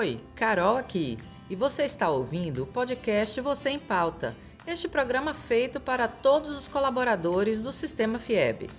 [0.00, 1.18] Oi, Carol aqui.
[1.50, 4.34] E você está ouvindo o podcast Você em Pauta.
[4.66, 8.70] Este programa feito para todos os colaboradores do Sistema FIEB.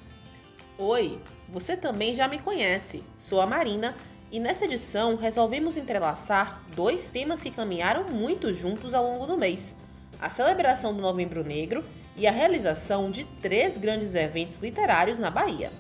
[0.80, 3.04] Oi, você também já me conhece.
[3.20, 3.96] Sou a Marina
[4.32, 9.76] e nessa edição resolvemos entrelaçar dois temas que caminharam muito juntos ao longo do mês:
[10.20, 11.86] a celebração do Novembro Negro
[12.18, 15.72] e a realização de três grandes eventos literários na Bahia.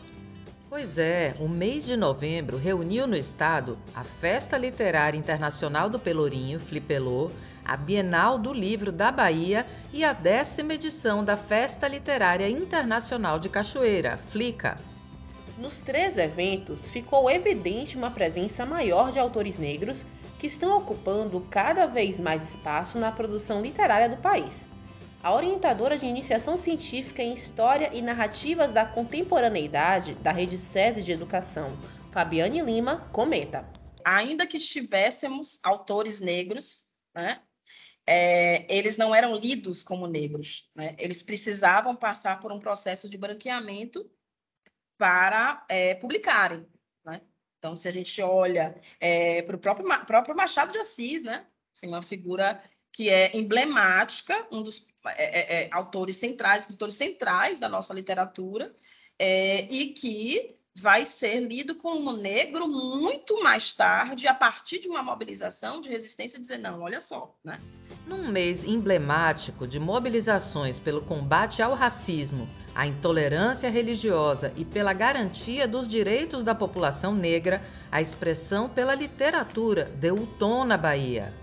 [0.71, 6.61] Pois é, o mês de novembro reuniu no estado a Festa Literária Internacional do Pelourinho,
[6.61, 7.29] Flipelô,
[7.65, 13.49] a Bienal do Livro da Bahia e a décima edição da Festa Literária Internacional de
[13.49, 14.77] Cachoeira, Flica.
[15.57, 20.05] Nos três eventos, ficou evidente uma presença maior de autores negros
[20.39, 24.70] que estão ocupando cada vez mais espaço na produção literária do país
[25.23, 31.11] a orientadora de iniciação científica em História e Narrativas da Contemporaneidade da Rede SESI de
[31.11, 31.77] Educação,
[32.11, 33.67] Fabiane Lima, comenta.
[34.03, 37.39] Ainda que tivéssemos autores negros, né,
[38.07, 40.69] é, eles não eram lidos como negros.
[40.75, 40.95] Né?
[40.97, 44.09] Eles precisavam passar por um processo de branqueamento
[44.97, 46.65] para é, publicarem.
[47.05, 47.21] Né?
[47.59, 51.45] Então, se a gente olha é, para o próprio, próprio Machado de Assis, né?
[51.73, 57.59] Assim, uma figura que é emblemática, um dos é, é, é, autores centrais, escritores centrais
[57.59, 58.73] da nossa literatura,
[59.17, 65.03] é, e que vai ser lido como negro muito mais tarde, a partir de uma
[65.03, 67.59] mobilização de resistência, dizer, não, olha só, né?
[68.07, 75.67] Num mês emblemático de mobilizações pelo combate ao racismo, à intolerância religiosa e pela garantia
[75.67, 81.40] dos direitos da população negra, a expressão pela literatura deu o tom na Bahia.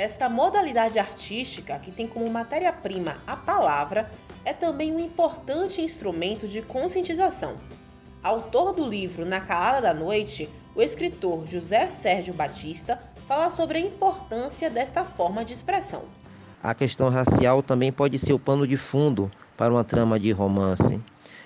[0.00, 4.10] Esta modalidade artística, que tem como matéria-prima a palavra,
[4.46, 7.56] é também um importante instrumento de conscientização.
[8.22, 13.80] Autor do livro Na Calada da Noite, o escritor José Sérgio Batista fala sobre a
[13.82, 16.04] importância desta forma de expressão.
[16.62, 20.98] A questão racial também pode ser o pano de fundo para uma trama de romance.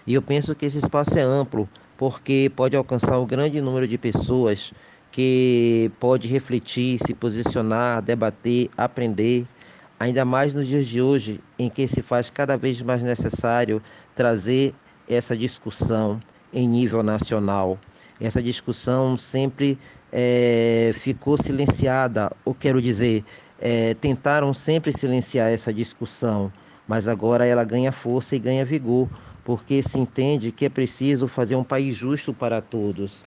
[0.06, 3.98] E eu penso que esse espaço é amplo, porque pode alcançar um grande número de
[3.98, 4.72] pessoas
[5.14, 9.46] que pode refletir, se posicionar, debater, aprender,
[9.98, 13.80] ainda mais nos dias de hoje, em que se faz cada vez mais necessário
[14.12, 14.74] trazer
[15.08, 16.20] essa discussão
[16.52, 17.78] em nível nacional.
[18.20, 19.78] Essa discussão sempre
[20.10, 23.24] é, ficou silenciada, ou quero dizer,
[23.60, 26.52] é, tentaram sempre silenciar essa discussão,
[26.88, 29.08] mas agora ela ganha força e ganha vigor,
[29.44, 33.22] porque se entende que é preciso fazer um país justo para todos.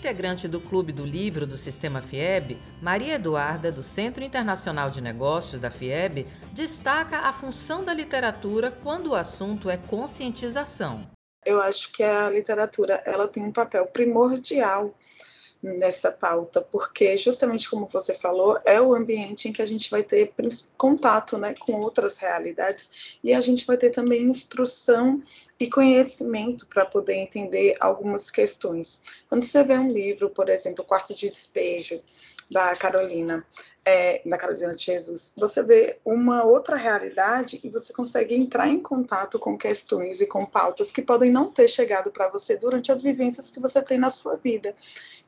[0.00, 5.60] Integrante do Clube do Livro do Sistema FIEB, Maria Eduarda, do Centro Internacional de Negócios
[5.60, 11.06] da FIEB, destaca a função da literatura quando o assunto é conscientização.
[11.44, 14.94] Eu acho que a literatura ela tem um papel primordial
[15.62, 20.02] nessa pauta, porque justamente como você falou, é o ambiente em que a gente vai
[20.02, 20.32] ter
[20.76, 25.22] contato né, com outras realidades e a gente vai ter também instrução
[25.58, 29.00] e conhecimento para poder entender algumas questões.
[29.28, 32.00] Quando você vê um livro, por exemplo, Quarto de Despejo,
[32.50, 33.46] da Carolina,
[33.84, 38.78] é, da Carolina de Jesus, você vê uma outra realidade e você consegue entrar em
[38.78, 43.02] contato com questões e com pautas que podem não ter chegado para você durante as
[43.02, 44.74] vivências que você tem na sua vida.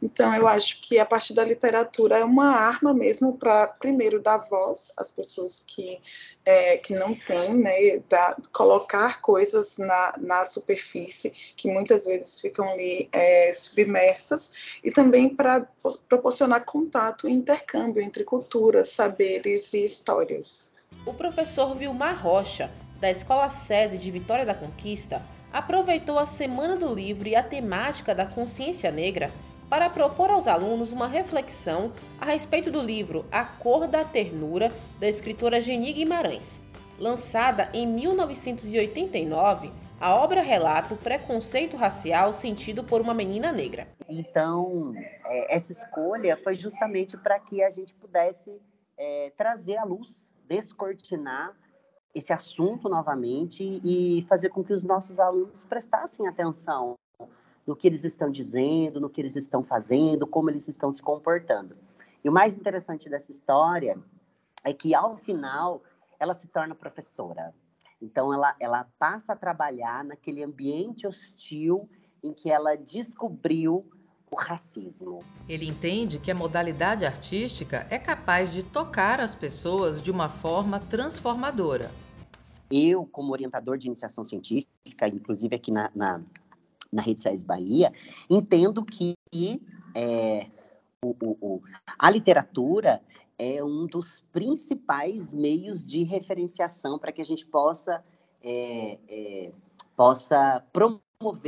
[0.02, 4.38] Então, eu acho que a partir da literatura é uma arma mesmo para, primeiro, dar
[4.38, 6.00] voz às pessoas que,
[6.44, 12.68] é, que não têm, né, da, colocar coisas na, na superfície que muitas vezes ficam
[12.68, 15.66] ali é, submersas, e também para
[16.08, 18.41] proporcionar contato e intercâmbio entre culturas,
[18.84, 20.70] saberes e histórias.
[21.04, 22.70] O professor Vilmar Rocha,
[23.00, 25.22] da Escola SESI de Vitória da Conquista,
[25.52, 29.30] aproveitou a Semana do Livro e a temática da consciência negra
[29.68, 34.70] para propor aos alunos uma reflexão a respeito do livro A Cor da Ternura,
[35.00, 36.60] da escritora Geni Guimarães.
[36.98, 43.88] Lançada em 1989, a obra relata o preconceito racial sentido por uma menina negra.
[44.18, 44.92] Então,
[45.24, 48.60] é, essa escolha foi justamente para que a gente pudesse
[48.98, 51.56] é, trazer à luz, descortinar
[52.14, 56.98] esse assunto novamente e fazer com que os nossos alunos prestassem atenção
[57.66, 61.76] no que eles estão dizendo, no que eles estão fazendo, como eles estão se comportando.
[62.22, 63.98] E o mais interessante dessa história
[64.62, 65.82] é que, ao final,
[66.20, 67.54] ela se torna professora.
[68.00, 71.88] Então, ela, ela passa a trabalhar naquele ambiente hostil
[72.22, 73.88] em que ela descobriu
[74.32, 75.20] o racismo.
[75.46, 80.80] Ele entende que a modalidade artística é capaz de tocar as pessoas de uma forma
[80.80, 81.92] transformadora.
[82.70, 86.22] Eu, como orientador de iniciação científica, inclusive aqui na, na
[86.92, 87.90] na Rede SES Bahia,
[88.28, 89.14] entendo que
[89.94, 90.46] é,
[91.02, 91.62] o, o,
[91.98, 93.02] a literatura
[93.38, 98.04] é um dos principais meios de referenciação para que a gente possa,
[98.42, 99.52] é, é,
[99.96, 101.00] possa promover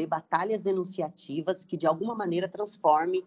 [0.09, 3.25] batalhas enunciativas que, de alguma maneira, transforme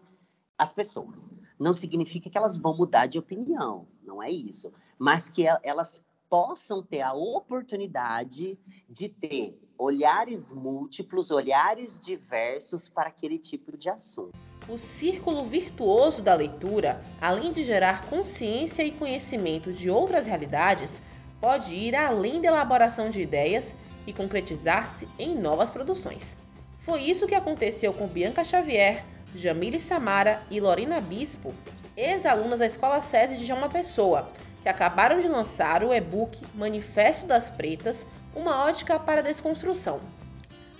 [0.56, 1.32] as pessoas.
[1.58, 4.72] Não significa que elas vão mudar de opinião, não é isso.
[4.98, 8.58] Mas que elas possam ter a oportunidade
[8.88, 14.36] de ter olhares múltiplos, olhares diversos para aquele tipo de assunto.
[14.68, 21.00] O círculo virtuoso da leitura, além de gerar consciência e conhecimento de outras realidades,
[21.40, 23.74] pode ir além da elaboração de ideias
[24.08, 26.34] e concretizar-se em novas produções.
[26.78, 29.04] Foi isso que aconteceu com Bianca Xavier,
[29.36, 31.54] Jamile Samara e Lorena Bispo,
[31.94, 34.30] ex-alunas da Escola SESI de João Pessoa,
[34.62, 40.00] que acabaram de lançar o e-book Manifesto das Pretas, uma ótica para a desconstrução.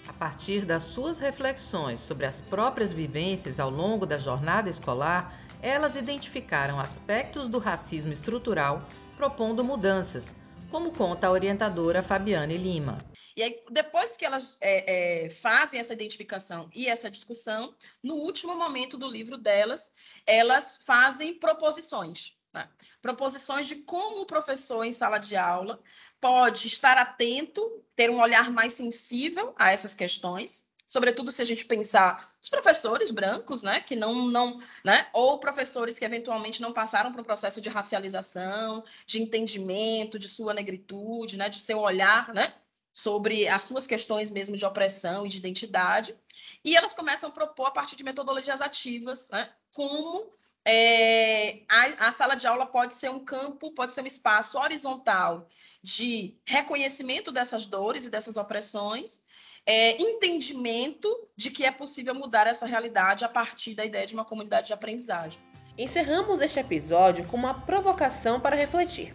[0.08, 5.96] A partir das suas reflexões sobre as próprias vivências ao longo da jornada escolar, elas
[5.96, 8.84] identificaram aspectos do racismo estrutural,
[9.18, 10.34] propondo mudanças,
[10.70, 12.98] como conta a orientadora Fabiane Lima.
[13.36, 18.56] E aí, depois que elas é, é, fazem essa identificação e essa discussão, no último
[18.56, 19.92] momento do livro delas,
[20.26, 22.36] elas fazem proposições.
[22.52, 22.68] Né?
[23.00, 25.80] Proposições de como o professor em sala de aula
[26.20, 31.64] pode estar atento, ter um olhar mais sensível a essas questões, sobretudo se a gente
[31.64, 37.12] pensar os professores brancos, né, que não, não, né, ou professores que eventualmente não passaram
[37.12, 42.54] por um processo de racialização, de entendimento de sua negritude, né, de seu olhar, né,
[42.90, 46.16] sobre as suas questões mesmo de opressão e de identidade,
[46.64, 50.32] e elas começam a propor a partir de metodologias ativas, né, como
[50.64, 55.46] é, a, a sala de aula pode ser um campo, pode ser um espaço horizontal
[55.82, 59.22] de reconhecimento dessas dores e dessas opressões,
[59.70, 64.24] é, entendimento de que é possível mudar essa realidade a partir da ideia de uma
[64.24, 65.38] comunidade de aprendizagem.
[65.76, 69.14] Encerramos este episódio com uma provocação para refletir.